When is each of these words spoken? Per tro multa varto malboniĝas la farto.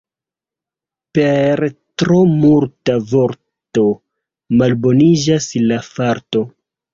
Per 1.17 1.61
tro 2.03 2.17
multa 2.37 2.95
varto 3.11 3.85
malboniĝas 4.63 5.49
la 5.73 5.81
farto. 5.91 6.45